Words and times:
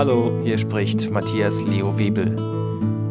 Hallo, 0.00 0.40
hier 0.42 0.56
spricht 0.56 1.10
Matthias 1.10 1.62
Leo 1.62 1.98
Webel. 1.98 2.34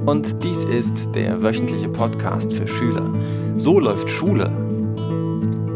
Und 0.08 0.44
dies 0.44 0.64
ist 0.64 1.14
der 1.14 1.44
wöchentliche 1.44 1.88
Podcast 1.88 2.52
für 2.52 2.68
Schüler. 2.68 3.14
So 3.58 3.80
läuft 3.80 4.10
Schule. 4.10 4.50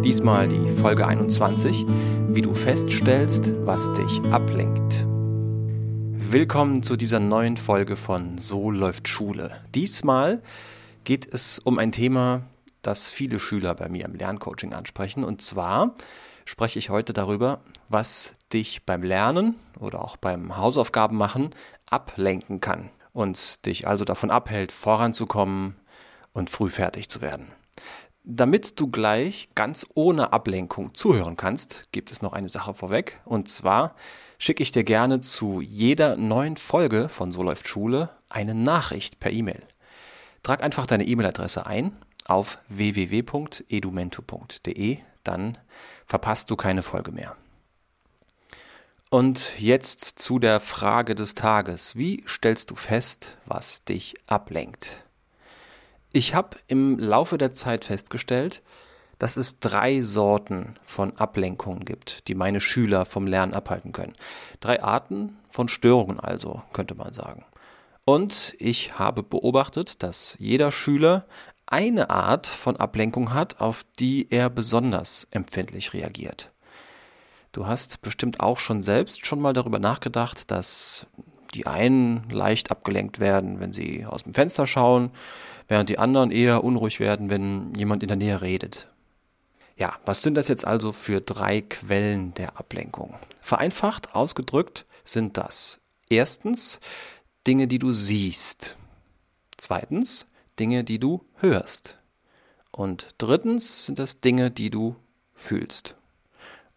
Diesmal 0.04 0.47
die 0.47 0.68
Folge 0.68 1.05
21, 1.05 1.86
wie 2.29 2.42
du 2.42 2.56
feststellst, 2.56 3.53
was 3.63 3.94
dich 3.94 4.21
ablenkt. 4.31 5.06
Willkommen 6.31 6.81
zu 6.81 6.97
dieser 6.97 7.20
neuen 7.20 7.57
Folge 7.57 7.96
von 7.96 8.39
So 8.39 8.71
läuft 8.71 9.07
Schule. 9.07 9.52
Diesmal 9.75 10.42
geht 11.03 11.31
es 11.31 11.60
um 11.60 11.78
ein 11.78 11.92
Thema, 11.92 12.42
das 12.81 13.11
viele 13.11 13.38
Schüler 13.38 13.75
bei 13.75 13.88
mir 13.88 14.06
im 14.06 14.16
Lerncoaching 14.16 14.74
ansprechen. 14.74 15.24
Und 15.24 15.43
zwar 15.43 15.93
spreche 16.43 16.80
ich 16.80 16.89
heute 16.89 17.13
darüber, 17.13 17.61
was 17.88 18.34
dich 18.52 18.84
beim 18.84 19.03
Lernen 19.03 19.53
oder 19.83 20.03
auch 20.03 20.17
beim 20.17 20.57
Hausaufgaben 20.57 21.17
machen 21.17 21.55
ablenken 21.89 22.59
kann 22.59 22.89
und 23.13 23.65
dich 23.65 23.87
also 23.87 24.05
davon 24.05 24.31
abhält, 24.31 24.71
voranzukommen 24.71 25.75
und 26.33 26.49
früh 26.49 26.69
fertig 26.69 27.09
zu 27.09 27.21
werden. 27.21 27.51
Damit 28.25 28.79
du 28.79 28.87
gleich 28.87 29.49
ganz 29.53 29.85
ohne 29.95 30.31
Ablenkung 30.31 30.93
zuhören 30.93 31.35
kannst, 31.35 31.91
gibt 31.91 32.09
es 32.11 32.21
noch 32.21 32.31
eine 32.31 32.47
Sache 32.47 32.73
vorweg. 32.73 33.19
Und 33.25 33.49
zwar 33.49 33.95
schicke 34.37 34.63
ich 34.63 34.71
dir 34.71 34.85
gerne 34.85 35.19
zu 35.19 35.59
jeder 35.59 36.15
neuen 36.15 36.55
Folge 36.55 37.09
von 37.09 37.34
So 37.34 37.43
läuft 37.43 37.67
Schule 37.67 38.09
eine 38.29 38.55
Nachricht 38.55 39.20
per 39.20 39.31
E-Mail. 39.31 39.61
Trag 40.41 40.63
einfach 40.63 40.85
deine 40.85 41.05
E-Mail-Adresse 41.05 41.65
ein 41.65 41.91
auf 42.25 42.59
www.edumento.de, 42.70 44.99
dann 45.25 45.57
verpasst 46.05 46.49
du 46.49 46.55
keine 46.55 46.81
Folge 46.81 47.11
mehr. 47.11 47.35
Und 49.13 49.59
jetzt 49.59 50.18
zu 50.18 50.40
der 50.40 50.60
Frage 50.60 51.13
des 51.13 51.35
Tages. 51.35 51.96
Wie 51.96 52.24
stellst 52.27 52.71
du 52.71 52.76
fest, 52.76 53.37
was 53.46 53.84
dich 53.84 54.15
ablenkt? 54.26 55.04
Ich 56.12 56.34
habe 56.34 56.57
im 56.65 56.98
Laufe 56.98 57.37
der 57.37 57.54
Zeit 57.54 57.85
festgestellt, 57.85 58.63
dass 59.20 59.37
es 59.37 59.60
drei 59.60 60.02
Sorten 60.02 60.77
von 60.82 61.15
Ablenkungen 61.15 61.85
gibt, 61.85 62.27
die 62.27 62.34
meine 62.34 62.60
Schüler 62.60 63.05
vom 63.05 63.27
Lernen 63.27 63.54
abhalten 63.54 63.91
können. 63.91 64.16
Drei 64.62 64.82
Arten 64.82 65.38
von 65.52 65.68
Störungen 65.68 66.20
also, 66.20 66.64
könnte 66.74 66.96
man 66.96 67.14
sagen. 67.14 67.46
Und 68.06 68.56
ich 68.58 68.98
habe 68.98 69.22
beobachtet, 69.22 70.02
dass 70.02 70.36
jeder 70.40 70.72
Schüler 70.72 71.28
eine 71.68 72.09
Art 72.09 72.48
von 72.48 72.78
Ablenkung 72.78 73.32
hat, 73.32 73.62
auf 73.62 73.86
die 74.00 74.32
er 74.32 74.50
besonders 74.50 75.28
empfindlich 75.30 75.94
reagiert. 75.94 76.53
Du 77.54 77.68
hast 77.68 78.02
bestimmt 78.02 78.40
auch 78.40 78.58
schon 78.58 78.82
selbst 78.82 79.28
schon 79.28 79.40
mal 79.40 79.54
darüber 79.54 79.78
nachgedacht, 79.78 80.50
dass 80.50 81.06
die 81.54 81.68
einen 81.68 82.28
leicht 82.32 82.72
abgelenkt 82.72 83.20
werden, 83.20 83.59
wenn 83.59 83.72
sie 83.72 84.08
aus 84.08 84.23
dem 84.23 84.34
Fenster 84.34 84.66
schauen, 84.66 85.12
während 85.68 85.88
die 85.88 86.00
anderen 86.00 86.31
eher 86.31 86.64
unruhig 86.64 87.00
werden, 87.00 87.30
wenn 87.30 87.72
jemand 87.76 88.02
in 88.02 88.08
der 88.08 88.18
Nähe 88.18 88.42
redet. 88.42 88.90
Ja, 89.78 89.94
was 90.04 90.24
sind 90.24 90.36
das 90.36 90.48
jetzt 90.48 90.66
also 90.66 90.92
für 90.92 91.22
drei 91.22 91.62
Quellen 91.62 92.34
der 92.34 92.58
Ablenkung? 92.58 93.14
Vereinfacht 93.40 94.16
ausgedrückt 94.16 94.86
sind 95.04 95.38
das 95.38 95.80
erstens 96.09 96.80
Dinge, 97.46 97.68
die 97.68 97.80
du 97.80 97.94
siehst. 97.94 98.78
Zweitens 99.58 100.26
Dinge, 100.59 100.84
die 100.84 100.98
du 100.98 101.24
hörst. 101.36 102.00
Und 102.72 103.09
drittens 103.20 103.86
sind 103.86 104.00
das 104.00 104.22
Dinge, 104.22 104.50
die 104.50 104.72
du 104.72 104.96
fühlst. 105.36 105.96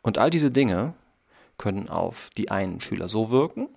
Und 0.06 0.18
all 0.18 0.30
diese 0.30 0.52
Dinge 0.52 0.94
können 1.58 1.88
auf 1.88 2.30
die 2.36 2.48
einen 2.48 2.80
Schüler 2.80 3.08
so 3.08 3.32
wirken, 3.32 3.68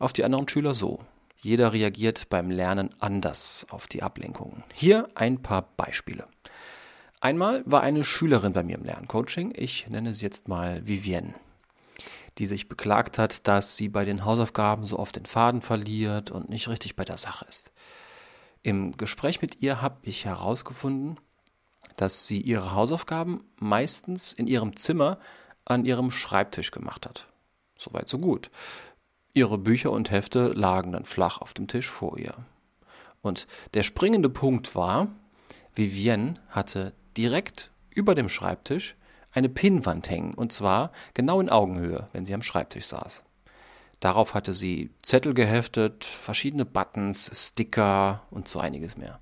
auf 0.00 0.12
die 0.12 0.24
anderen 0.24 0.48
Schüler 0.48 0.74
so. 0.74 0.98
Jeder 1.36 1.72
reagiert 1.72 2.28
beim 2.28 2.50
Lernen 2.50 2.90
anders 2.98 3.68
auf 3.70 3.86
die 3.86 4.02
Ablenkungen. 4.02 4.64
Hier 4.74 5.08
ein 5.14 5.40
paar 5.42 5.62
Beispiele. 5.76 6.26
Einmal 7.20 7.62
war 7.66 7.82
eine 7.82 8.02
Schülerin 8.02 8.52
bei 8.52 8.64
mir 8.64 8.78
im 8.78 8.84
Lerncoaching, 8.84 9.52
ich 9.54 9.88
nenne 9.88 10.12
sie 10.12 10.24
jetzt 10.24 10.48
mal 10.48 10.84
Vivienne, 10.88 11.34
die 12.38 12.46
sich 12.46 12.68
beklagt 12.68 13.16
hat, 13.16 13.46
dass 13.46 13.76
sie 13.76 13.88
bei 13.88 14.04
den 14.04 14.24
Hausaufgaben 14.24 14.86
so 14.86 14.98
oft 14.98 15.14
den 15.14 15.26
Faden 15.26 15.62
verliert 15.62 16.32
und 16.32 16.48
nicht 16.48 16.66
richtig 16.66 16.96
bei 16.96 17.04
der 17.04 17.16
Sache 17.16 17.44
ist. 17.48 17.70
Im 18.64 18.96
Gespräch 18.96 19.40
mit 19.40 19.62
ihr 19.62 19.80
habe 19.80 19.98
ich 20.02 20.24
herausgefunden, 20.24 21.14
dass 21.96 22.26
sie 22.26 22.40
ihre 22.40 22.74
Hausaufgaben 22.74 23.44
meistens 23.60 24.32
in 24.32 24.48
ihrem 24.48 24.74
Zimmer 24.74 25.20
an 25.70 25.84
ihrem 25.84 26.10
Schreibtisch 26.10 26.70
gemacht 26.70 27.06
hat. 27.06 27.26
Soweit 27.76 28.08
so 28.08 28.18
gut. 28.18 28.50
Ihre 29.32 29.58
Bücher 29.58 29.92
und 29.92 30.10
Hefte 30.10 30.48
lagen 30.48 30.92
dann 30.92 31.04
flach 31.04 31.40
auf 31.40 31.54
dem 31.54 31.68
Tisch 31.68 31.88
vor 31.88 32.18
ihr. 32.18 32.34
Und 33.22 33.46
der 33.74 33.82
springende 33.82 34.28
Punkt 34.28 34.74
war, 34.74 35.08
Vivienne 35.74 36.34
hatte 36.48 36.92
direkt 37.16 37.70
über 37.90 38.14
dem 38.14 38.28
Schreibtisch 38.28 38.96
eine 39.32 39.48
Pinnwand 39.48 40.10
hängen, 40.10 40.34
und 40.34 40.52
zwar 40.52 40.90
genau 41.14 41.40
in 41.40 41.48
Augenhöhe, 41.48 42.08
wenn 42.12 42.24
sie 42.24 42.34
am 42.34 42.42
Schreibtisch 42.42 42.86
saß. 42.86 43.24
Darauf 44.00 44.34
hatte 44.34 44.54
sie 44.54 44.90
Zettel 45.02 45.34
geheftet, 45.34 46.04
verschiedene 46.04 46.64
Buttons, 46.64 47.30
Sticker 47.32 48.22
und 48.30 48.48
so 48.48 48.58
einiges 48.58 48.96
mehr. 48.96 49.20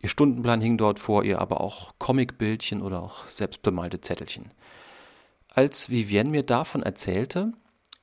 Ihr 0.00 0.08
Stundenplan 0.08 0.60
hing 0.60 0.76
dort 0.76 0.98
vor 0.98 1.22
ihr, 1.24 1.40
aber 1.40 1.60
auch 1.60 1.94
Comicbildchen 1.98 2.82
oder 2.82 3.00
auch 3.00 3.26
selbstbemalte 3.28 4.00
Zettelchen. 4.00 4.50
Als 5.54 5.90
Vivienne 5.90 6.30
mir 6.30 6.44
davon 6.44 6.82
erzählte, 6.82 7.52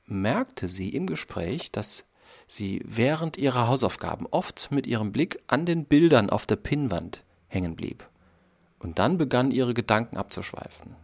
merkte 0.05 0.67
sie 0.67 0.89
im 0.89 1.07
Gespräch, 1.07 1.71
dass 1.71 2.05
sie 2.45 2.79
während 2.85 3.37
ihrer 3.37 3.67
Hausaufgaben 3.67 4.27
oft 4.27 4.71
mit 4.71 4.85
ihrem 4.85 5.11
Blick 5.11 5.41
an 5.47 5.65
den 5.65 5.85
Bildern 5.85 6.29
auf 6.29 6.45
der 6.45 6.57
Pinnwand 6.57 7.23
hängen 7.47 7.75
blieb. 7.75 8.07
Und 8.77 8.99
dann 8.99 9.17
begannen 9.17 9.49
ihre 9.49 9.73
Gedanken 9.73 10.17
abzuschweifen. 10.17 10.95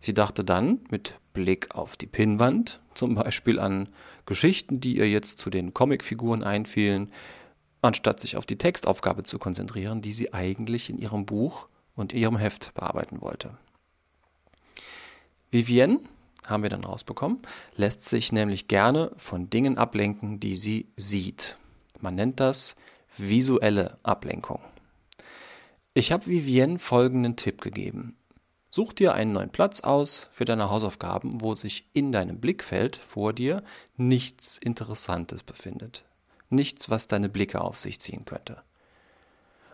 Sie 0.00 0.14
dachte 0.14 0.42
dann 0.42 0.80
mit 0.90 1.14
Blick 1.32 1.76
auf 1.76 1.96
die 1.96 2.06
Pinnwand, 2.06 2.80
zum 2.94 3.14
Beispiel 3.14 3.60
an 3.60 3.88
Geschichten, 4.24 4.80
die 4.80 4.96
ihr 4.96 5.08
jetzt 5.08 5.38
zu 5.38 5.48
den 5.48 5.72
Comicfiguren 5.72 6.42
einfielen, 6.42 7.12
anstatt 7.82 8.18
sich 8.18 8.36
auf 8.36 8.46
die 8.46 8.58
Textaufgabe 8.58 9.22
zu 9.22 9.38
konzentrieren, 9.38 10.02
die 10.02 10.12
sie 10.12 10.32
eigentlich 10.32 10.90
in 10.90 10.98
ihrem 10.98 11.24
Buch 11.24 11.68
und 11.94 12.12
ihrem 12.12 12.36
Heft 12.36 12.74
bearbeiten 12.74 13.20
wollte. 13.20 13.56
Vivienne, 15.56 16.00
haben 16.46 16.62
wir 16.62 16.68
dann 16.68 16.84
rausbekommen, 16.84 17.40
lässt 17.76 18.04
sich 18.04 18.30
nämlich 18.30 18.68
gerne 18.68 19.10
von 19.16 19.48
Dingen 19.48 19.78
ablenken, 19.78 20.38
die 20.38 20.54
sie 20.54 20.92
sieht. 20.96 21.56
Man 21.98 22.14
nennt 22.14 22.40
das 22.40 22.76
visuelle 23.16 23.96
Ablenkung. 24.02 24.60
Ich 25.94 26.12
habe 26.12 26.26
Vivienne 26.26 26.78
folgenden 26.78 27.36
Tipp 27.36 27.62
gegeben. 27.62 28.18
Such 28.68 28.92
dir 28.92 29.14
einen 29.14 29.32
neuen 29.32 29.48
Platz 29.48 29.80
aus 29.80 30.28
für 30.30 30.44
deine 30.44 30.68
Hausaufgaben, 30.68 31.40
wo 31.40 31.54
sich 31.54 31.88
in 31.94 32.12
deinem 32.12 32.38
Blickfeld 32.38 32.94
vor 32.94 33.32
dir 33.32 33.62
nichts 33.96 34.58
Interessantes 34.58 35.42
befindet. 35.42 36.04
Nichts, 36.50 36.90
was 36.90 37.08
deine 37.08 37.30
Blicke 37.30 37.62
auf 37.62 37.78
sich 37.80 37.98
ziehen 37.98 38.26
könnte. 38.26 38.62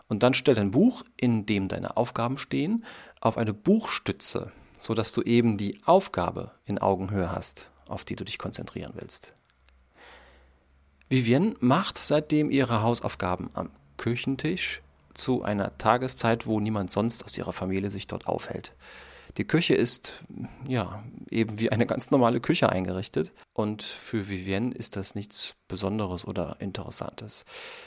Und 0.07 0.23
dann 0.23 0.35
stell 0.35 0.55
dein 0.55 0.71
Buch, 0.71 1.03
in 1.17 1.45
dem 1.45 1.67
deine 1.67 1.97
Aufgaben 1.97 2.39
stehen, 2.39 2.85
auf 3.21 3.37
eine 3.37 3.53
Buchstütze, 3.53 4.53
sodass 4.83 5.13
du 5.13 5.23
eben 5.23 5.57
die 5.57 5.79
Aufgabe 5.85 6.51
in 6.65 6.79
Augenhöhe 6.79 7.31
hast, 7.31 7.71
auf 7.87 8.05
die 8.05 8.17
du 8.17 8.25
dich 8.25 8.39
konzentrieren 8.39 8.95
willst. 8.97 9.33
Vivienne 11.09 11.55
macht 11.61 11.99
seitdem 11.99 12.51
ihre 12.51 12.83
Hausaufgaben 12.83 13.51
am 13.55 13.71
Küchentisch 13.97 14.83
zu 15.15 15.43
einer 15.43 15.77
Tageszeit, 15.79 16.47
wo 16.47 16.59
niemand 16.59 16.91
sonst 16.91 17.25
aus 17.25 17.39
ihrer 17.39 17.53
Familie 17.53 17.91
sich 17.91 18.09
dort 18.09 18.27
aufhält. 18.27 18.75
Die 19.37 19.47
Küche 19.47 19.75
ist 19.75 20.25
ja 20.67 21.03
eben 21.31 21.59
wie 21.61 21.71
eine 21.71 21.87
ganz 21.87 22.11
normale 22.11 22.41
Küche 22.41 22.69
eingerichtet 22.69 23.33
und 23.53 23.83
für 23.83 24.29
Vivienne 24.29 24.75
ist 24.75 24.97
das 24.97 25.15
nichts 25.15 25.55
Besonderes 25.69 26.27
oder 26.27 26.57
Interessantes. 26.59 27.45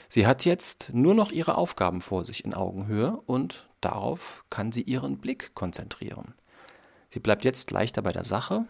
Sie 0.07 0.25
hat 0.25 0.45
jetzt 0.45 0.91
nur 0.93 1.13
noch 1.13 1.31
ihre 1.31 1.57
Aufgaben 1.57 1.99
vor 1.99 2.23
sich 2.23 2.45
in 2.45 2.53
Augenhöhe 2.53 3.19
und 3.25 3.67
darauf 3.81 4.45
kann 4.49 4.71
sie 4.71 4.83
ihren 4.83 5.17
Blick 5.17 5.53
konzentrieren. 5.53 6.33
Sie 7.15 7.21
bleibt 7.21 7.45
jetzt 7.45 7.71
leichter 7.71 8.01
bei 8.01 8.11
der 8.11 8.25
Sache, 8.25 8.65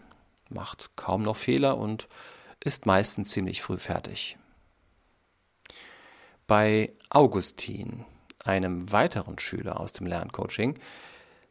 macht 0.50 0.94
kaum 0.94 1.22
noch 1.22 1.34
Fehler 1.34 1.78
und 1.78 2.06
ist 2.62 2.86
meistens 2.86 3.30
ziemlich 3.30 3.60
früh 3.60 3.76
fertig. 3.76 4.38
Bei 6.46 6.92
Augustin, 7.10 8.04
einem 8.44 8.92
weiteren 8.92 9.40
Schüler 9.40 9.80
aus 9.80 9.94
dem 9.94 10.06
Lerncoaching, 10.06 10.78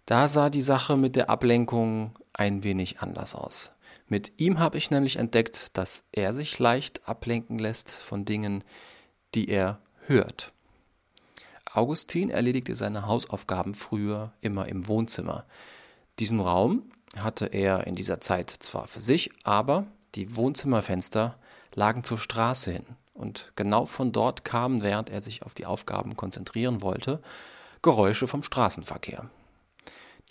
da 0.06 0.30
sah 0.30 0.50
die 0.50 0.62
Sache 0.62 0.96
mit 0.96 1.18
der 1.18 1.30
Ablenkung 1.30 2.18
ein 2.32 2.64
wenig 2.64 3.02
anders 3.02 3.36
aus. 3.36 3.74
Mit 4.08 4.32
ihm 4.38 4.60
habe 4.60 4.78
ich 4.78 4.90
nämlich 4.90 5.18
entdeckt, 5.18 5.78
dass 5.78 6.06
er 6.14 6.34
sich 6.34 6.60
leicht 6.60 7.10
ablenken 7.10 7.60
lässt 7.60 7.92
von 7.92 8.24
Dingen, 8.24 8.64
die 9.34 9.50
er 9.50 9.82
hört. 10.08 10.54
Augustin 11.74 12.30
erledigte 12.30 12.74
seine 12.78 13.06
Hausaufgaben 13.06 13.74
früher 13.74 14.32
immer 14.40 14.70
im 14.70 14.88
Wohnzimmer. 14.88 15.46
Diesen 16.20 16.40
Raum 16.40 16.84
hatte 17.18 17.48
er 17.48 17.88
in 17.88 17.96
dieser 17.96 18.22
Zeit 18.22 18.50
zwar 18.50 18.88
für 18.88 19.02
sich, 19.02 19.32
aber 19.44 19.86
die 20.16 20.36
Wohnzimmerfenster 20.36 21.38
lagen 21.74 22.04
zur 22.04 22.18
Straße 22.18 22.72
hin. 22.72 22.86
Und 23.14 23.52
genau 23.56 23.86
von 23.86 24.12
dort 24.12 24.44
kamen, 24.44 24.82
während 24.82 25.10
er 25.10 25.22
sich 25.22 25.44
auf 25.44 25.54
die 25.54 25.66
Aufgaben 25.66 26.16
konzentrieren 26.16 26.82
wollte, 26.82 27.22
Geräusche 27.82 28.28
vom 28.28 28.44
Straßenverkehr. 28.44 29.30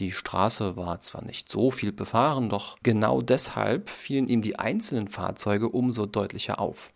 Die 0.01 0.11
Straße 0.11 0.77
war 0.77 1.01
zwar 1.01 1.23
nicht 1.23 1.51
so 1.51 1.71
viel 1.71 1.93
befahren, 1.93 2.49
doch 2.49 2.77
genau 2.83 3.23
deshalb 3.23 3.89
fielen 3.89 4.27
ihm 4.27 4.43
die 4.43 4.59
einzelnen 4.59 5.07
Fahrzeuge 5.07 5.69
umso 5.69 6.05
deutlicher 6.07 6.59
auf. 6.59 6.91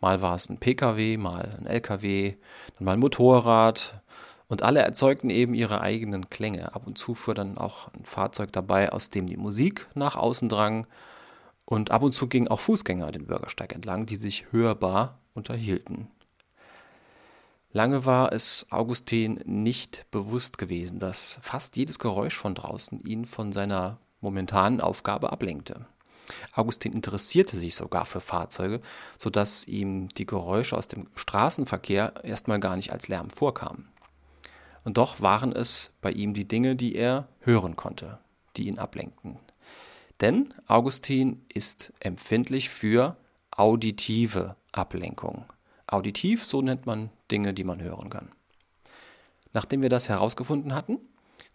Mal 0.00 0.22
war 0.22 0.34
es 0.34 0.48
ein 0.48 0.58
Pkw, 0.58 1.18
mal 1.18 1.56
ein 1.58 1.66
Lkw, 1.66 2.36
dann 2.76 2.84
mal 2.84 2.92
ein 2.92 3.00
Motorrad, 3.00 4.02
und 4.52 4.62
alle 4.62 4.80
erzeugten 4.80 5.30
eben 5.30 5.54
ihre 5.54 5.80
eigenen 5.80 6.28
Klänge. 6.28 6.74
Ab 6.74 6.86
und 6.86 6.98
zu 6.98 7.14
fuhr 7.14 7.32
dann 7.32 7.56
auch 7.56 7.88
ein 7.94 8.04
Fahrzeug 8.04 8.52
dabei, 8.52 8.92
aus 8.92 9.08
dem 9.08 9.26
die 9.26 9.38
Musik 9.38 9.86
nach 9.94 10.14
außen 10.14 10.50
drang. 10.50 10.86
Und 11.64 11.90
ab 11.90 12.02
und 12.02 12.12
zu 12.12 12.28
gingen 12.28 12.48
auch 12.48 12.60
Fußgänger 12.60 13.10
den 13.12 13.26
Bürgersteig 13.26 13.74
entlang, 13.74 14.04
die 14.04 14.16
sich 14.16 14.52
hörbar 14.52 15.18
unterhielten. 15.32 16.08
Lange 17.72 18.04
war 18.04 18.34
es 18.34 18.66
Augustin 18.68 19.40
nicht 19.46 20.04
bewusst 20.10 20.58
gewesen, 20.58 20.98
dass 20.98 21.38
fast 21.40 21.78
jedes 21.78 21.98
Geräusch 21.98 22.36
von 22.36 22.54
draußen 22.54 23.00
ihn 23.00 23.24
von 23.24 23.54
seiner 23.54 24.00
momentanen 24.20 24.82
Aufgabe 24.82 25.32
ablenkte. 25.32 25.86
Augustin 26.54 26.92
interessierte 26.92 27.56
sich 27.56 27.74
sogar 27.74 28.04
für 28.04 28.20
Fahrzeuge, 28.20 28.82
sodass 29.16 29.66
ihm 29.66 30.10
die 30.10 30.26
Geräusche 30.26 30.76
aus 30.76 30.88
dem 30.88 31.06
Straßenverkehr 31.14 32.22
erstmal 32.22 32.60
gar 32.60 32.76
nicht 32.76 32.92
als 32.92 33.08
Lärm 33.08 33.30
vorkamen. 33.30 33.88
Und 34.84 34.98
doch 34.98 35.20
waren 35.20 35.52
es 35.52 35.92
bei 36.00 36.10
ihm 36.10 36.34
die 36.34 36.46
Dinge, 36.46 36.76
die 36.76 36.94
er 36.94 37.28
hören 37.40 37.76
konnte, 37.76 38.18
die 38.56 38.66
ihn 38.66 38.78
ablenkten. 38.78 39.38
Denn 40.20 40.52
Augustin 40.66 41.44
ist 41.48 41.92
empfindlich 42.00 42.68
für 42.68 43.16
auditive 43.50 44.56
Ablenkung. 44.72 45.44
Auditiv, 45.86 46.44
so 46.44 46.62
nennt 46.62 46.86
man 46.86 47.10
Dinge, 47.30 47.54
die 47.54 47.64
man 47.64 47.82
hören 47.82 48.08
kann. 48.08 48.30
Nachdem 49.52 49.82
wir 49.82 49.88
das 49.88 50.08
herausgefunden 50.08 50.74
hatten, 50.74 50.98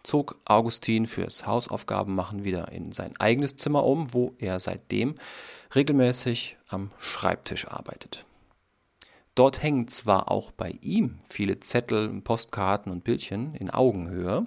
zog 0.02 0.38
Augustin 0.44 1.06
fürs 1.06 1.46
Hausaufgabenmachen 1.46 2.44
wieder 2.44 2.70
in 2.70 2.92
sein 2.92 3.16
eigenes 3.18 3.56
Zimmer 3.56 3.84
um, 3.84 4.14
wo 4.14 4.34
er 4.38 4.60
seitdem 4.60 5.16
regelmäßig 5.74 6.56
am 6.68 6.90
Schreibtisch 6.98 7.66
arbeitet. 7.66 8.24
Dort 9.38 9.62
hängen 9.62 9.86
zwar 9.86 10.32
auch 10.32 10.50
bei 10.50 10.80
ihm 10.80 11.20
viele 11.28 11.60
Zettel, 11.60 12.08
Postkarten 12.22 12.90
und 12.90 13.04
Bildchen 13.04 13.54
in 13.54 13.70
Augenhöhe, 13.70 14.46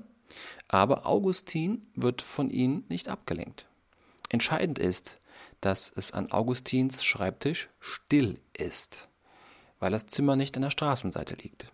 aber 0.67 1.05
Augustin 1.05 1.89
wird 1.95 2.21
von 2.21 2.49
ihnen 2.49 2.83
nicht 2.89 3.07
abgelenkt. 3.07 3.67
Entscheidend 4.27 4.79
ist, 4.79 5.21
dass 5.61 5.93
es 5.95 6.11
an 6.11 6.29
Augustins 6.33 7.05
Schreibtisch 7.05 7.69
still 7.79 8.41
ist, 8.51 9.07
weil 9.79 9.91
das 9.91 10.07
Zimmer 10.07 10.35
nicht 10.35 10.57
an 10.57 10.63
der 10.63 10.71
Straßenseite 10.71 11.35
liegt. 11.35 11.67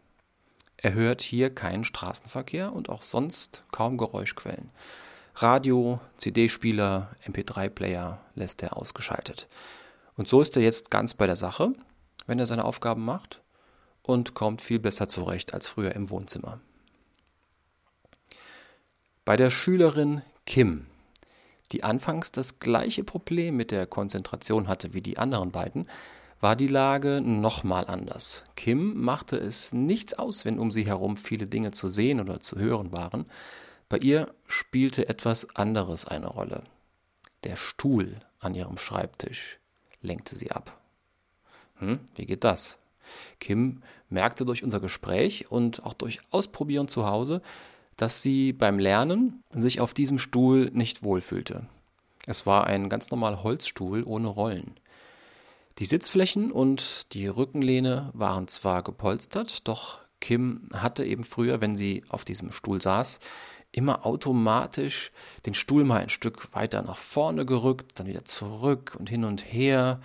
Er 0.78 0.94
hört 0.94 1.24
hier 1.24 1.50
keinen 1.50 1.86
Straßenverkehr 1.86 2.72
und 2.72 2.88
auch 2.88 3.02
sonst 3.02 3.64
kaum 3.72 3.98
Geräuschquellen. 3.98 4.70
Radio, 5.34 6.00
CD-Spieler, 6.18 7.16
MP3-Player 7.26 8.22
lässt 8.36 8.62
er 8.62 8.78
ausgeschaltet. 8.78 9.48
Und 10.16 10.28
so 10.28 10.40
ist 10.40 10.56
er 10.56 10.62
jetzt 10.62 10.92
ganz 10.92 11.16
bei 11.16 11.26
der 11.26 11.36
Sache 11.36 11.74
wenn 12.28 12.40
er 12.40 12.46
seine 12.46 12.66
Aufgaben 12.66 13.04
macht 13.04 13.42
und 14.04 14.36
kommt 14.36 14.62
viel 14.62 14.80
besser 14.80 15.08
zurecht 15.08 15.54
als 15.54 15.68
früher 15.68 15.96
im 15.96 16.10
Wohnzimmer. 16.10 16.60
Bei 19.26 19.36
der 19.36 19.50
Schülerin 19.50 20.22
Kim, 20.46 20.86
die 21.72 21.84
anfangs 21.84 22.32
das 22.32 22.60
gleiche 22.60 23.04
Problem 23.04 23.58
mit 23.58 23.72
der 23.72 23.86
Konzentration 23.86 24.68
hatte 24.68 24.94
wie 24.94 25.02
die 25.02 25.18
anderen 25.18 25.52
beiden, 25.52 25.90
war 26.40 26.56
die 26.56 26.68
Lage 26.68 27.20
nochmal 27.22 27.88
anders. 27.88 28.44
Kim 28.56 29.02
machte 29.02 29.38
es 29.38 29.74
nichts 29.74 30.14
aus, 30.14 30.46
wenn 30.46 30.60
um 30.60 30.72
sie 30.72 30.86
herum 30.86 31.18
viele 31.18 31.48
Dinge 31.48 31.72
zu 31.72 31.90
sehen 31.90 32.20
oder 32.20 32.40
zu 32.40 32.58
hören 32.58 32.92
waren. 32.92 33.26
Bei 33.90 33.98
ihr 33.98 34.34
spielte 34.48 35.10
etwas 35.10 35.56
anderes 35.56 36.06
eine 36.06 36.28
Rolle. 36.28 36.64
Der 37.44 37.56
Stuhl 37.56 38.18
an 38.40 38.54
ihrem 38.54 38.78
Schreibtisch 38.78 39.60
lenkte 40.02 40.36
sie 40.36 40.52
ab. 40.52 40.80
Hm, 41.80 42.00
wie 42.16 42.26
geht 42.26 42.44
das? 42.44 42.80
Kim 43.40 43.82
merkte 44.10 44.46
durch 44.46 44.64
unser 44.64 44.80
Gespräch 44.80 45.52
und 45.52 45.84
auch 45.86 45.94
durch 45.94 46.20
Ausprobieren 46.32 46.88
zu 46.88 47.06
Hause, 47.06 47.42
dass 47.96 48.22
sie 48.22 48.54
beim 48.54 48.80
Lernen 48.80 49.44
sich 49.52 49.80
auf 49.80 49.94
diesem 49.94 50.20
Stuhl 50.20 50.70
nicht 50.74 51.04
wohlfühlte. 51.04 51.68
Es 52.26 52.46
war 52.46 52.68
ein 52.68 52.90
ganz 52.90 53.10
normaler 53.10 53.44
Holzstuhl 53.44 54.04
ohne 54.04 54.28
Rollen. 54.28 54.76
Die 55.80 55.86
Sitzflächen 55.86 56.52
und 56.52 57.14
die 57.14 57.28
Rückenlehne 57.28 58.10
waren 58.14 58.48
zwar 58.48 58.84
gepolstert, 58.84 59.68
doch 59.68 60.00
Kim 60.20 60.70
hatte 60.74 61.06
eben 61.06 61.24
früher, 61.24 61.62
wenn 61.62 61.76
sie 61.76 62.04
auf 62.10 62.26
diesem 62.26 62.52
Stuhl 62.52 62.82
saß, 62.82 63.20
immer 63.72 64.06
automatisch 64.06 65.12
den 65.46 65.54
Stuhl 65.54 65.84
mal 65.84 66.02
ein 66.02 66.10
Stück 66.10 66.54
weiter 66.56 66.82
nach 66.82 66.98
vorne 66.98 67.46
gerückt, 67.46 68.00
dann 68.00 68.08
wieder 68.08 68.26
zurück 68.26 68.96
und 68.98 69.10
hin 69.10 69.24
und 69.24 69.42
her. 69.42 70.00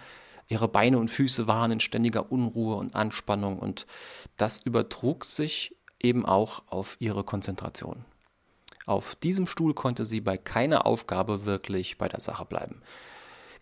Ihre 0.52 0.68
Beine 0.68 0.98
und 0.98 1.10
Füße 1.10 1.48
waren 1.48 1.72
in 1.72 1.80
ständiger 1.80 2.30
Unruhe 2.30 2.76
und 2.76 2.94
Anspannung 2.94 3.58
und 3.58 3.86
das 4.36 4.58
übertrug 4.58 5.24
sich 5.24 5.74
eben 5.98 6.26
auch 6.26 6.64
auf 6.66 6.98
ihre 6.98 7.24
Konzentration. 7.24 8.04
Auf 8.84 9.14
diesem 9.14 9.46
Stuhl 9.46 9.72
konnte 9.72 10.04
sie 10.04 10.20
bei 10.20 10.36
keiner 10.36 10.84
Aufgabe 10.84 11.46
wirklich 11.46 11.96
bei 11.96 12.06
der 12.06 12.20
Sache 12.20 12.44
bleiben. 12.44 12.82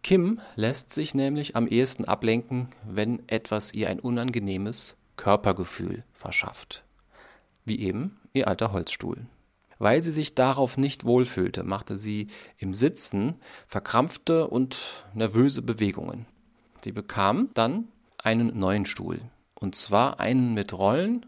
Kim 0.02 0.40
lässt 0.56 0.92
sich 0.92 1.14
nämlich 1.14 1.54
am 1.54 1.68
ehesten 1.68 2.06
ablenken, 2.06 2.70
wenn 2.84 3.22
etwas 3.28 3.72
ihr 3.72 3.88
ein 3.88 4.00
unangenehmes 4.00 4.96
Körpergefühl 5.14 6.02
verschafft. 6.12 6.82
Wie 7.64 7.78
eben 7.78 8.18
ihr 8.32 8.48
alter 8.48 8.72
Holzstuhl. 8.72 9.28
Weil 9.78 10.02
sie 10.02 10.12
sich 10.12 10.34
darauf 10.34 10.76
nicht 10.76 11.04
wohlfühlte, 11.04 11.62
machte 11.62 11.96
sie 11.96 12.26
im 12.58 12.74
Sitzen 12.74 13.36
verkrampfte 13.68 14.48
und 14.48 15.06
nervöse 15.14 15.62
Bewegungen. 15.62 16.26
Sie 16.84 16.92
bekam 16.92 17.50
dann 17.54 17.88
einen 18.18 18.58
neuen 18.58 18.86
Stuhl. 18.86 19.20
Und 19.54 19.74
zwar 19.74 20.20
einen 20.20 20.54
mit 20.54 20.72
Rollen 20.72 21.26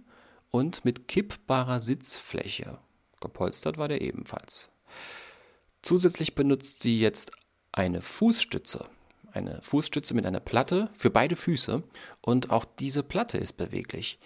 und 0.50 0.84
mit 0.84 1.08
kippbarer 1.08 1.80
Sitzfläche. 1.80 2.78
Gepolstert 3.20 3.78
war 3.78 3.88
der 3.88 4.00
ebenfalls. 4.00 4.70
Zusätzlich 5.82 6.34
benutzt 6.34 6.82
sie 6.82 7.00
jetzt 7.00 7.32
eine 7.72 8.00
Fußstütze. 8.00 8.86
Eine 9.32 9.60
Fußstütze 9.62 10.14
mit 10.14 10.26
einer 10.26 10.40
Platte 10.40 10.90
für 10.92 11.10
beide 11.10 11.36
Füße. 11.36 11.82
Und 12.20 12.50
auch 12.50 12.64
diese 12.64 13.02
Platte 13.02 13.38
ist 13.38 13.54
beweglich. 13.54 14.18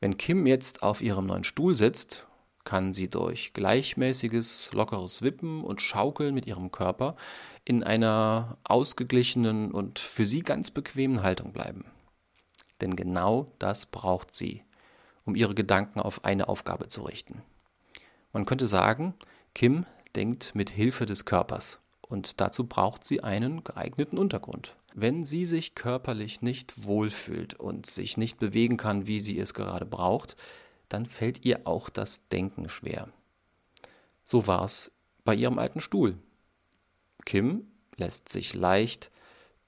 Wenn 0.00 0.16
Kim 0.16 0.46
jetzt 0.46 0.82
auf 0.82 1.00
ihrem 1.00 1.26
neuen 1.26 1.44
Stuhl 1.44 1.76
sitzt, 1.76 2.26
kann 2.64 2.92
sie 2.92 3.08
durch 3.08 3.52
gleichmäßiges, 3.52 4.72
lockeres 4.72 5.22
Wippen 5.22 5.62
und 5.62 5.82
Schaukeln 5.82 6.34
mit 6.34 6.46
ihrem 6.46 6.70
Körper 6.70 7.16
in 7.64 7.82
einer 7.82 8.56
ausgeglichenen 8.64 9.72
und 9.72 9.98
für 9.98 10.26
sie 10.26 10.42
ganz 10.42 10.70
bequemen 10.70 11.22
Haltung 11.22 11.52
bleiben. 11.52 11.84
Denn 12.80 12.96
genau 12.96 13.46
das 13.58 13.86
braucht 13.86 14.34
sie, 14.34 14.62
um 15.24 15.34
ihre 15.34 15.54
Gedanken 15.54 16.00
auf 16.00 16.24
eine 16.24 16.48
Aufgabe 16.48 16.88
zu 16.88 17.02
richten. 17.02 17.42
Man 18.32 18.46
könnte 18.46 18.66
sagen, 18.66 19.14
Kim 19.54 19.86
denkt 20.16 20.54
mit 20.54 20.70
Hilfe 20.70 21.06
des 21.06 21.24
Körpers 21.24 21.80
und 22.00 22.40
dazu 22.40 22.66
braucht 22.66 23.04
sie 23.04 23.22
einen 23.22 23.64
geeigneten 23.64 24.18
Untergrund. 24.18 24.76
Wenn 24.94 25.24
sie 25.24 25.46
sich 25.46 25.74
körperlich 25.74 26.42
nicht 26.42 26.84
wohlfühlt 26.84 27.54
und 27.54 27.86
sich 27.86 28.16
nicht 28.16 28.38
bewegen 28.38 28.76
kann, 28.76 29.06
wie 29.06 29.20
sie 29.20 29.38
es 29.38 29.54
gerade 29.54 29.86
braucht, 29.86 30.36
dann 30.92 31.06
fällt 31.06 31.44
ihr 31.44 31.66
auch 31.66 31.88
das 31.88 32.28
Denken 32.28 32.68
schwer. 32.68 33.08
So 34.24 34.46
war 34.46 34.64
es 34.64 34.92
bei 35.24 35.34
ihrem 35.34 35.58
alten 35.58 35.80
Stuhl. 35.80 36.18
Kim 37.24 37.66
lässt 37.96 38.28
sich 38.28 38.54
leicht 38.54 39.10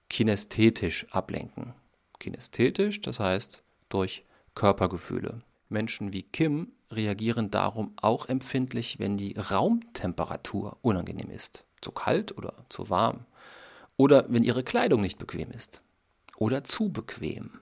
kinästhetisch 0.09 1.07
ablenken. 1.13 1.75
Kinästhetisch, 2.19 3.01
das 3.01 3.21
heißt 3.21 3.63
durch 3.89 4.25
Körpergefühle. 4.55 5.43
Menschen 5.69 6.13
wie 6.13 6.23
Kim 6.23 6.73
reagieren 6.91 7.51
darum 7.51 7.95
auch 7.97 8.29
empfindlich, 8.29 8.99
wenn 8.99 9.17
die 9.17 9.37
Raumtemperatur 9.37 10.79
unangenehm 10.83 11.31
ist, 11.31 11.65
zu 11.81 11.91
kalt 11.91 12.37
oder 12.37 12.55
zu 12.69 12.91
warm, 12.91 13.25
oder 13.97 14.27
wenn 14.29 14.43
ihre 14.43 14.65
Kleidung 14.65 15.01
nicht 15.01 15.19
bequem 15.19 15.51
ist 15.51 15.83
oder 16.37 16.65
zu 16.65 16.91
bequem. 16.91 17.61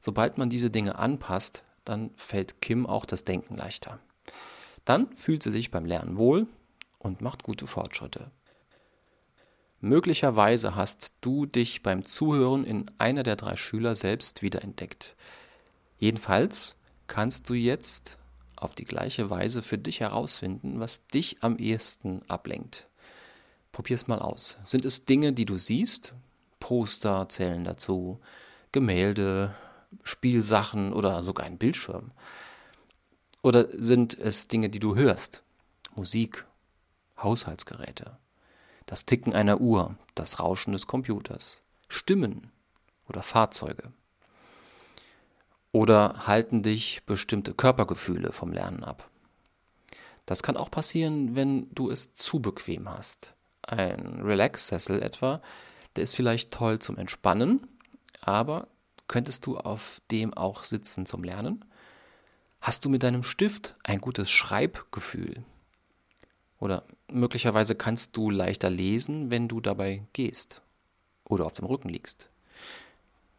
Sobald 0.00 0.38
man 0.38 0.50
diese 0.50 0.70
Dinge 0.70 0.98
anpasst, 0.98 1.64
dann 1.90 2.10
fällt 2.16 2.62
Kim 2.62 2.86
auch 2.86 3.04
das 3.04 3.24
Denken 3.24 3.56
leichter. 3.56 3.98
Dann 4.84 5.14
fühlt 5.16 5.42
sie 5.42 5.50
sich 5.50 5.70
beim 5.70 5.84
Lernen 5.84 6.18
wohl 6.18 6.46
und 6.98 7.20
macht 7.20 7.42
gute 7.42 7.66
Fortschritte. 7.66 8.30
Möglicherweise 9.80 10.76
hast 10.76 11.12
du 11.20 11.46
dich 11.46 11.82
beim 11.82 12.04
Zuhören 12.04 12.64
in 12.64 12.90
einer 12.98 13.22
der 13.22 13.36
drei 13.36 13.56
Schüler 13.56 13.96
selbst 13.96 14.42
wiederentdeckt. 14.42 15.16
Jedenfalls 15.98 16.76
kannst 17.06 17.48
du 17.48 17.54
jetzt 17.54 18.18
auf 18.56 18.74
die 18.74 18.84
gleiche 18.84 19.30
Weise 19.30 19.62
für 19.62 19.78
dich 19.78 20.00
herausfinden, 20.00 20.80
was 20.80 21.06
dich 21.06 21.38
am 21.40 21.56
ehesten 21.56 22.22
ablenkt. 22.28 22.88
Probier's 23.72 24.06
mal 24.06 24.18
aus. 24.18 24.58
Sind 24.64 24.84
es 24.84 25.06
Dinge, 25.06 25.32
die 25.32 25.46
du 25.46 25.56
siehst, 25.56 26.14
Poster 26.58 27.28
zählen 27.28 27.64
dazu, 27.64 28.20
Gemälde, 28.70 29.54
Spielsachen 30.02 30.92
oder 30.92 31.22
sogar 31.22 31.46
ein 31.46 31.58
Bildschirm. 31.58 32.10
Oder 33.42 33.68
sind 33.70 34.18
es 34.18 34.48
Dinge, 34.48 34.68
die 34.68 34.80
du 34.80 34.96
hörst? 34.96 35.42
Musik, 35.94 36.44
Haushaltsgeräte, 37.22 38.18
das 38.86 39.06
Ticken 39.06 39.34
einer 39.34 39.60
Uhr, 39.60 39.96
das 40.14 40.40
Rauschen 40.40 40.72
des 40.72 40.86
Computers, 40.86 41.60
Stimmen 41.88 42.50
oder 43.08 43.22
Fahrzeuge. 43.22 43.92
Oder 45.72 46.26
halten 46.26 46.62
dich 46.62 47.04
bestimmte 47.06 47.54
Körpergefühle 47.54 48.32
vom 48.32 48.52
Lernen 48.52 48.84
ab? 48.84 49.08
Das 50.26 50.42
kann 50.42 50.56
auch 50.56 50.70
passieren, 50.70 51.34
wenn 51.36 51.72
du 51.74 51.90
es 51.90 52.14
zu 52.14 52.40
bequem 52.40 52.88
hast. 52.88 53.34
Ein 53.62 54.20
Relax-Sessel 54.22 55.02
etwa, 55.02 55.42
der 55.96 56.04
ist 56.04 56.14
vielleicht 56.14 56.52
toll 56.52 56.78
zum 56.78 56.98
Entspannen, 56.98 57.66
aber 58.20 58.68
könntest 59.10 59.44
du 59.44 59.58
auf 59.58 60.00
dem 60.12 60.32
auch 60.34 60.62
sitzen 60.62 61.04
zum 61.04 61.24
Lernen? 61.24 61.64
Hast 62.60 62.84
du 62.84 62.88
mit 62.88 63.02
deinem 63.02 63.24
Stift 63.24 63.74
ein 63.82 64.00
gutes 64.00 64.30
Schreibgefühl? 64.30 65.42
Oder 66.60 66.84
möglicherweise 67.10 67.74
kannst 67.74 68.16
du 68.16 68.30
leichter 68.30 68.70
lesen, 68.70 69.32
wenn 69.32 69.48
du 69.48 69.60
dabei 69.60 70.04
gehst 70.12 70.62
oder 71.24 71.44
auf 71.44 71.54
dem 71.54 71.64
Rücken 71.64 71.88
liegst. 71.88 72.28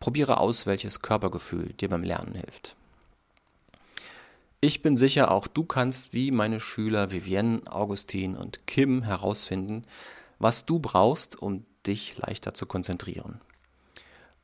Probiere 0.01 0.42
aus, 0.42 0.66
welches 0.66 1.01
Körpergefühl 1.01 1.72
dir 1.72 1.88
beim 1.88 2.04
Lernen 2.04 2.36
hilft. 2.36 2.75
Ich 4.60 4.82
bin 4.82 4.98
sicher, 4.98 5.32
auch 5.32 5.48
du 5.48 5.63
kannst 5.63 6.13
wie 6.13 6.32
meine 6.32 6.60
Schüler 6.60 7.12
Vivienne, 7.12 7.62
Augustin 7.68 8.36
und 8.36 8.68
Kim 8.68 9.04
herausfinden, 9.04 9.86
was 10.38 10.66
du 10.66 10.80
brauchst, 10.80 11.42
um 11.42 11.66
dich 11.88 12.18
leichter 12.18 12.54
zu 12.54 12.66
konzentrieren. 12.66 13.40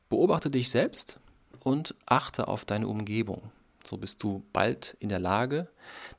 Beobachte 0.08 0.50
dich 0.50 0.70
selbst 0.70 1.20
und 1.62 1.94
achte 2.06 2.48
auf 2.48 2.64
deine 2.64 2.88
Umgebung. 2.88 3.52
So 3.84 3.98
bist 3.98 4.22
du 4.22 4.42
bald 4.52 4.96
in 5.00 5.08
der 5.08 5.18
Lage, 5.18 5.66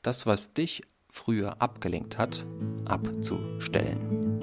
das, 0.02 0.26
was 0.26 0.52
dich 0.54 0.82
früher 1.08 1.60
abgelenkt 1.60 2.18
hat, 2.18 2.44
abzustellen. 2.84 4.40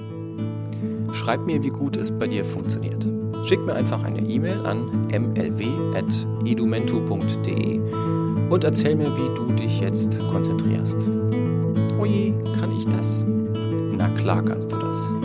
Schreib 1.14 1.46
mir, 1.46 1.62
wie 1.64 1.70
gut 1.70 1.96
es 1.98 2.18
bei 2.18 2.28
dir 2.28 2.46
funktioniert. 2.46 3.08
Schick 3.46 3.60
mir 3.66 3.76
einfach 3.76 4.04
eine 4.04 4.20
E-Mail 4.20 4.66
an 4.66 5.04
mlw.edumentu.de 5.10 7.80
und 8.50 8.64
erzähl 8.64 8.96
mir, 8.96 9.16
wie 9.16 9.36
du 9.36 9.52
dich 9.54 9.80
jetzt 9.80 10.20
konzentrierst. 10.20 11.08
Oje, 12.00 12.34
kann 12.60 12.76
ich 12.76 12.86
das? 12.86 13.24
Na 13.26 14.10
klar 14.10 14.44
kannst 14.44 14.72
du 14.72 14.80
das. 14.80 15.16